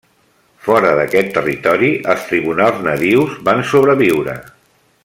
[0.67, 4.39] Fora d'aquest territori els tribunals nadius van sobreviure.